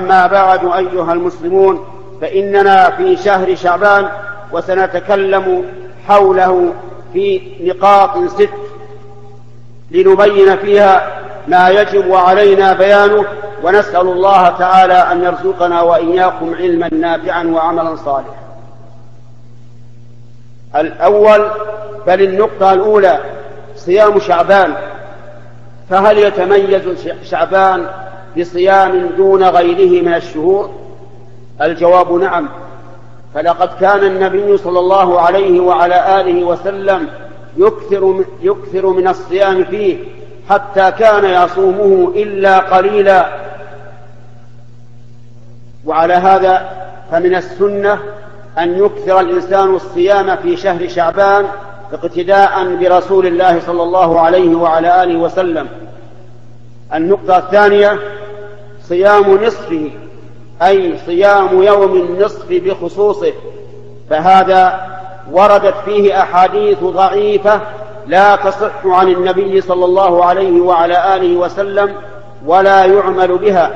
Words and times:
أما 0.00 0.26
بعد 0.26 0.64
أيها 0.64 1.12
المسلمون 1.12 1.86
فإننا 2.20 2.90
في 2.90 3.16
شهر 3.16 3.54
شعبان 3.54 4.08
وسنتكلم 4.52 5.64
حوله 6.08 6.72
في 7.12 7.40
نقاط 7.60 8.18
ست 8.28 8.48
لنبين 9.90 10.56
فيها 10.56 11.20
ما 11.48 11.68
يجب 11.68 12.14
علينا 12.14 12.72
بيانه 12.72 13.24
ونسأل 13.62 14.00
الله 14.00 14.48
تعالى 14.48 14.94
أن 14.94 15.24
يرزقنا 15.24 15.82
وإياكم 15.82 16.54
علما 16.54 16.88
نافعا 16.94 17.44
وعملا 17.44 17.96
صالحا. 17.96 18.40
الأول 20.76 21.50
بل 22.06 22.22
النقطة 22.22 22.72
الأولى 22.72 23.18
صيام 23.76 24.20
شعبان. 24.20 24.74
فهل 25.90 26.18
يتميز 26.18 26.82
شعبان 27.24 27.86
بصيام 28.38 29.10
دون 29.16 29.44
غيره 29.44 30.02
من 30.02 30.14
الشهور؟ 30.14 30.70
الجواب 31.62 32.12
نعم. 32.12 32.48
فلقد 33.34 33.68
كان 33.80 34.04
النبي 34.04 34.56
صلى 34.56 34.78
الله 34.78 35.20
عليه 35.20 35.60
وعلى 35.60 36.20
آله 36.20 36.44
وسلم 36.44 37.08
يكثر 37.56 38.24
يكثر 38.42 38.86
من 38.86 39.08
الصيام 39.08 39.64
فيه 39.64 39.96
حتى 40.50 40.90
كان 40.90 41.44
يصومه 41.44 42.12
إلا 42.16 42.58
قليلا. 42.58 43.28
وعلى 45.86 46.14
هذا 46.14 46.70
فمن 47.12 47.34
السنة 47.34 47.98
أن 48.58 48.84
يكثر 48.84 49.20
الإنسان 49.20 49.74
الصيام 49.74 50.36
في 50.36 50.56
شهر 50.56 50.88
شعبان 50.88 51.46
اقتداء 51.92 52.76
برسول 52.76 53.26
الله 53.26 53.60
صلى 53.60 53.82
الله 53.82 54.20
عليه 54.20 54.54
وعلى 54.54 55.02
آله 55.02 55.16
وسلم. 55.16 55.68
النقطة 56.94 57.38
الثانية 57.38 57.98
صيام 58.90 59.44
نصفه 59.44 59.90
أي 60.62 60.98
صيام 61.06 61.62
يوم 61.62 61.96
النصف 61.96 62.46
بخصوصه. 62.50 63.32
فهذا 64.10 64.80
وردت 65.32 65.74
فيه 65.84 66.22
أحاديث 66.22 66.78
ضعيفة 66.84 67.60
لا 68.06 68.36
تصح 68.36 68.86
عن 68.86 69.08
النبي 69.08 69.60
صلى 69.60 69.84
الله 69.84 70.24
عليه 70.24 70.60
وعلى 70.60 71.16
آله 71.16 71.36
وسلم 71.36 71.94
ولا 72.46 72.84
يعمل 72.84 73.38
بها. 73.38 73.70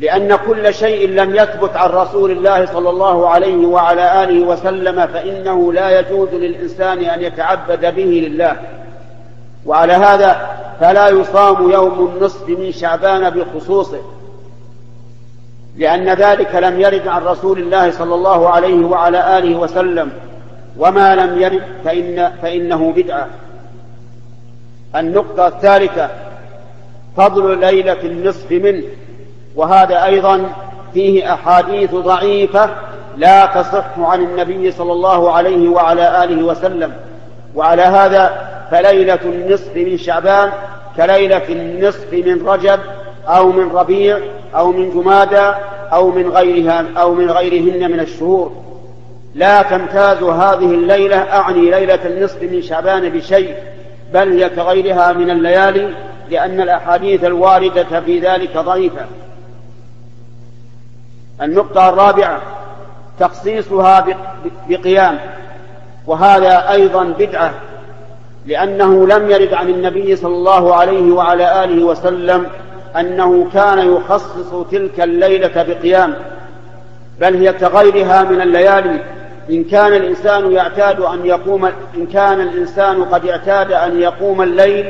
لأن 0.00 0.36
كل 0.36 0.74
شيء 0.74 1.08
لم 1.08 1.34
يثبت 1.36 1.76
عن 1.76 1.90
رسول 1.90 2.30
الله 2.30 2.66
صلى 2.66 2.90
الله 2.90 3.28
عليه 3.28 3.66
وعلى 3.66 4.24
آله 4.24 4.46
وسلم 4.46 5.06
فإنه 5.06 5.72
لا 5.72 6.00
يجوز 6.00 6.28
للإنسان 6.32 6.98
أن 6.98 7.22
يتعبد 7.22 7.94
به 7.94 8.28
لله. 8.28 8.56
وعلى 9.66 9.92
هذا 9.92 10.53
فلا 10.80 11.08
يصام 11.08 11.70
يوم 11.70 12.06
النصف 12.06 12.48
من 12.48 12.72
شعبان 12.72 13.30
بخصوصه 13.30 14.00
لأن 15.76 16.08
ذلك 16.08 16.54
لم 16.54 16.80
يرد 16.80 17.08
عن 17.08 17.22
رسول 17.22 17.58
الله 17.58 17.90
صلى 17.90 18.14
الله 18.14 18.48
عليه 18.48 18.86
وعلى 18.86 19.38
آله 19.38 19.58
وسلم 19.58 20.12
وما 20.78 21.14
لم 21.14 21.42
يرد 21.42 21.62
فإن 21.84 22.32
فإنه 22.42 22.92
بدعة. 22.96 23.26
النقطة 24.96 25.46
الثالثة 25.46 26.10
فضل 27.16 27.58
ليلة 27.58 28.00
النصف 28.04 28.50
منه 28.50 28.82
وهذا 29.56 30.04
أيضا 30.04 30.52
فيه 30.94 31.34
أحاديث 31.34 31.94
ضعيفة 31.94 32.70
لا 33.16 33.46
تصح 33.46 33.98
عن 33.98 34.20
النبي 34.20 34.70
صلى 34.72 34.92
الله 34.92 35.32
عليه 35.32 35.68
وعلى 35.68 36.24
آله 36.24 36.44
وسلم 36.44 36.92
وعلى 37.54 37.82
هذا 37.82 38.53
فليلة 38.70 39.18
النصف 39.24 39.76
من 39.76 39.96
شعبان 39.96 40.52
كليلة 40.96 41.48
النصف 41.48 42.12
من 42.12 42.48
رجب 42.48 42.80
أو 43.26 43.52
من 43.52 43.72
ربيع 43.72 44.18
أو 44.54 44.72
من 44.72 44.90
جمادى 44.90 45.54
أو 45.92 46.10
من 46.10 46.30
غيرها 46.30 46.86
أو 46.96 47.14
من 47.14 47.30
غيرهن 47.30 47.92
من 47.92 48.00
الشهور. 48.00 48.52
لا 49.34 49.62
تمتاز 49.62 50.22
هذه 50.22 50.74
الليلة 50.74 51.16
أعني 51.16 51.70
ليلة 51.70 51.98
النصف 52.06 52.42
من 52.42 52.62
شعبان 52.62 53.08
بشيء 53.08 53.54
بل 54.14 54.32
هي 54.32 54.48
كغيرها 54.48 55.12
من 55.12 55.30
الليالي 55.30 55.94
لأن 56.30 56.60
الأحاديث 56.60 57.24
الواردة 57.24 58.00
في 58.00 58.18
ذلك 58.18 58.56
ضعيفة. 58.56 59.06
النقطة 61.42 61.88
الرابعة 61.88 62.42
تخصيصها 63.20 64.06
بقيام 64.68 65.18
وهذا 66.06 66.70
أيضا 66.70 67.04
بدعة. 67.04 67.54
لأنه 68.46 69.06
لم 69.06 69.30
يرد 69.30 69.54
عن 69.54 69.68
النبي 69.68 70.16
صلى 70.16 70.34
الله 70.34 70.74
عليه 70.74 71.12
وعلى 71.12 71.64
آله 71.64 71.84
وسلم 71.84 72.46
أنه 73.00 73.48
كان 73.54 73.78
يخصص 73.96 74.66
تلك 74.70 75.00
الليلة 75.00 75.62
بقيام 75.62 76.14
بل 77.20 77.36
هي 77.36 77.52
كغيرها 77.52 78.22
من 78.22 78.40
الليالي. 78.40 79.00
إن 79.50 79.64
كان 79.64 79.92
الإنسان 79.92 80.52
يعتاد 80.52 81.00
أن 81.00 81.26
يقوم 81.26 81.64
إن 81.96 82.06
كان 82.12 82.40
الإنسان 82.40 83.04
قد 83.04 83.26
اعتاد 83.26 83.72
أن 83.72 84.00
يقوم 84.00 84.42
الليل 84.42 84.86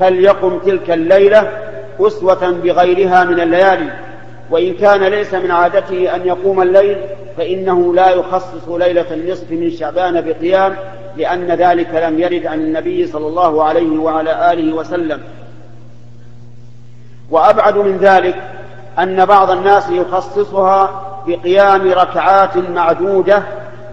فليقم 0.00 0.58
تلك 0.58 0.90
الليلة 0.90 1.50
أسوة 2.00 2.50
بغيرها 2.50 3.24
من 3.24 3.40
الليالي. 3.40 3.90
وإن 4.50 4.74
كان 4.74 5.04
ليس 5.04 5.34
من 5.34 5.50
عادته 5.50 6.14
أن 6.14 6.26
يقوم 6.26 6.62
الليل 6.62 6.96
فإنه 7.36 7.94
لا 7.94 8.10
يخصص 8.10 8.68
ليلة 8.68 9.14
النصف 9.14 9.50
من 9.50 9.70
شعبان 9.70 10.20
بقيام 10.20 10.76
لأن 11.16 11.46
ذلك 11.46 11.94
لم 11.94 12.18
يرد 12.18 12.46
عن 12.46 12.60
النبي 12.60 13.06
صلى 13.06 13.26
الله 13.26 13.64
عليه 13.64 13.98
وعلى 13.98 14.52
آله 14.52 14.76
وسلم. 14.76 15.20
وأبعد 17.30 17.76
من 17.76 17.96
ذلك 17.96 18.36
أن 18.98 19.24
بعض 19.24 19.50
الناس 19.50 19.90
يخصصها 19.90 21.02
بقيام 21.26 21.92
ركعات 21.92 22.56
معدودة 22.56 23.42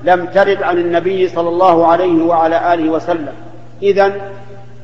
لم 0.03 0.25
ترد 0.25 0.63
عن 0.63 0.77
النبي 0.77 1.27
صلى 1.27 1.49
الله 1.49 1.87
عليه 1.87 2.23
وعلى 2.23 2.73
آله 2.73 2.89
وسلم. 2.89 3.33
إذا 3.81 4.13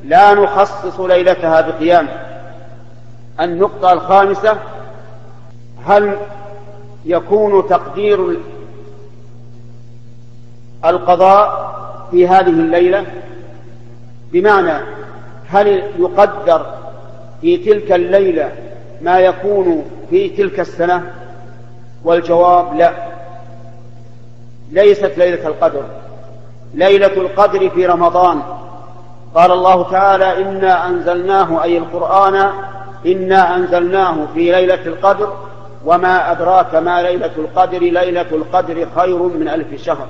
لا 0.04 0.34
نخصص 0.34 1.00
ليلتها 1.00 1.62
بقيام. 1.62 2.08
النقطة 3.42 3.94
الخامسة 3.94 4.58
هل 5.86 6.18
يكون 7.08 7.68
تقدير 7.68 8.38
القضاء 10.86 11.74
في 12.12 12.28
هذه 12.28 12.50
الليلة 12.50 13.06
بمعنى 14.32 14.84
هل 15.48 15.84
يقدر 16.00 16.66
في 17.42 17.58
تلك 17.58 17.92
الليلة 17.92 18.52
ما 19.02 19.20
يكون 19.20 19.86
في 20.10 20.30
تلك 20.30 20.60
السنة؟ 20.60 21.14
والجواب 22.04 22.78
لا. 22.78 22.94
ليست 24.72 25.12
ليلة 25.18 25.48
القدر. 25.48 25.84
ليلة 26.74 27.14
القدر 27.14 27.70
في 27.70 27.86
رمضان. 27.86 28.42
قال 29.36 29.52
الله 29.52 29.92
تعالى 29.92 30.42
إنا 30.42 30.88
أنزلناه 30.88 31.64
أي 31.64 31.78
القرآن 31.78 32.50
إنا 33.06 33.56
أنزلناه 33.56 34.18
في 34.34 34.52
ليلة 34.52 34.86
القدر 34.86 35.47
وما 35.88 36.32
أدراك 36.32 36.76
ما 36.76 37.02
ليلة 37.02 37.32
القدر 37.38 37.80
ليلة 37.80 38.26
القدر 38.32 38.88
خير 38.96 39.18
من 39.18 39.48
ألف 39.48 39.84
شهر. 39.84 40.08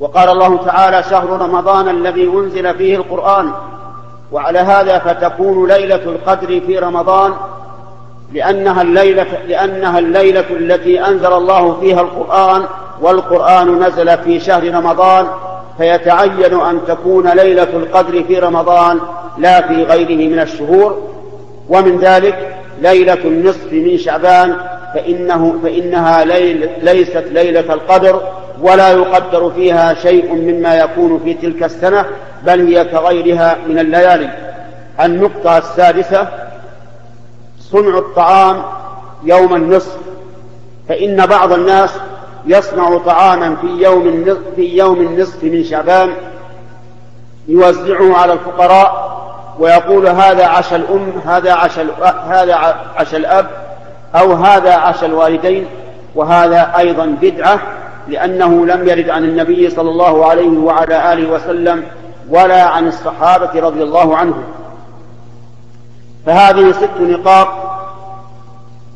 وقال 0.00 0.28
الله 0.28 0.56
تعالى 0.56 1.02
شهر 1.02 1.28
رمضان 1.28 1.88
الذي 1.88 2.24
أنزل 2.24 2.74
فيه 2.74 2.96
القرآن. 2.96 3.52
وعلى 4.32 4.58
هذا 4.58 4.98
فتكون 4.98 5.68
ليلة 5.68 6.02
القدر 6.04 6.60
في 6.66 6.78
رمضان 6.78 7.32
لأنها 8.32 8.82
الليلة 8.82 9.26
لأنها 9.48 9.98
الليلة 9.98 10.50
التي 10.50 11.06
أنزل 11.06 11.32
الله 11.32 11.80
فيها 11.80 12.00
القرآن 12.00 12.62
والقرآن 13.00 13.82
نزل 13.82 14.18
في 14.18 14.40
شهر 14.40 14.74
رمضان. 14.74 15.26
فيتعين 15.78 16.60
أن 16.60 16.80
تكون 16.86 17.28
ليلة 17.28 17.62
القدر 17.62 18.24
في 18.24 18.38
رمضان 18.38 19.00
لا 19.38 19.68
في 19.68 19.84
غيره 19.84 20.30
من 20.34 20.38
الشهور. 20.38 21.08
ومن 21.68 21.98
ذلك 21.98 22.51
ليلة 22.82 23.18
النصف 23.24 23.72
من 23.72 23.98
شعبان 23.98 24.56
فإنه 24.94 25.54
فإنها 25.62 26.24
ليل 26.24 26.70
ليست 26.82 27.24
ليلة 27.30 27.74
القدر 27.74 28.20
ولا 28.60 28.90
يقدر 28.92 29.50
فيها 29.50 29.94
شيء 29.94 30.34
مما 30.34 30.74
يكون 30.74 31.20
في 31.24 31.34
تلك 31.34 31.62
السنة 31.62 32.06
بل 32.46 32.66
هي 32.66 32.84
كغيرها 32.84 33.56
من 33.68 33.78
الليالي. 33.78 34.30
النقطة 35.00 35.58
السادسة 35.58 36.28
صنع 37.60 37.98
الطعام 37.98 38.62
يوم 39.24 39.54
النصف. 39.54 39.96
فإن 40.88 41.26
بعض 41.26 41.52
الناس 41.52 41.90
يصنع 42.46 42.98
طعاما 42.98 43.56
في 43.56 43.66
يوم 43.66 44.36
في 44.56 44.76
يوم 44.76 45.00
النصف 45.00 45.44
من 45.44 45.64
شعبان 45.64 46.12
يوزعه 47.48 48.16
على 48.16 48.32
الفقراء 48.32 49.01
ويقول 49.58 50.06
هذا 50.06 50.46
عشى 50.46 50.76
الأم 50.76 51.12
هذا 51.26 51.52
عشى 51.52 51.82
هذا 52.28 52.76
عشى 52.96 53.16
الأب 53.16 53.46
أو 54.14 54.32
هذا 54.32 54.74
عشى 54.74 55.06
الوالدين 55.06 55.66
وهذا 56.14 56.72
أيضا 56.78 57.06
بدعة 57.20 57.60
لأنه 58.08 58.66
لم 58.66 58.88
يرد 58.88 59.10
عن 59.10 59.24
النبي 59.24 59.70
صلى 59.70 59.90
الله 59.90 60.26
عليه 60.26 60.58
وعلى 60.58 61.12
آله 61.12 61.30
وسلم 61.30 61.84
ولا 62.28 62.64
عن 62.64 62.88
الصحابة 62.88 63.60
رضي 63.60 63.82
الله 63.82 64.16
عنهم. 64.16 64.44
فهذه 66.26 66.72
ست 66.72 67.00
نقاط 67.00 67.48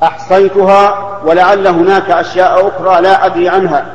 أحصيتها 0.02 0.99
ولعل 1.25 1.67
هناك 1.67 2.11
أشياء 2.11 2.69
أخرى 2.69 3.02
لا 3.02 3.26
أدري 3.26 3.49
عنها 3.49 3.87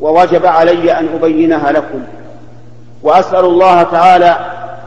ووجب 0.00 0.46
علي 0.46 0.98
أن 0.98 1.08
أبينها 1.14 1.72
لكم. 1.72 2.02
وأسأل 3.02 3.44
الله 3.44 3.82
تعالى 3.82 4.36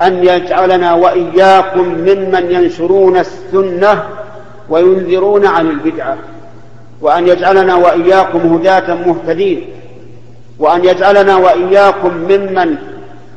أن 0.02 0.24
يجعلنا 0.24 0.94
وإياكم 0.94 1.88
ممن 1.88 2.48
ينشرون 2.52 3.18
السنة 3.18 4.04
وينذرون 4.70 5.46
عن 5.46 5.70
البدعة 5.70 6.18
وأن 7.02 7.28
يجعلنا 7.28 7.76
وإياكم 7.76 8.40
هداة 8.40 8.96
مهتدين 8.96 9.66
وأن 10.60 10.86
يجعلنا 10.86 11.36
وإياكم 11.38 12.14
ممن 12.14 12.76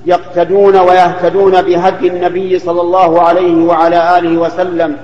يقتدون 0.07 0.77
ويهتدون 0.77 1.63
بهدي 1.63 2.09
النبي 2.09 2.59
صلى 2.59 2.81
الله 2.81 3.23
عليه 3.23 3.65
وعلى 3.65 4.19
آله 4.19 4.37
وسلم. 4.39 4.97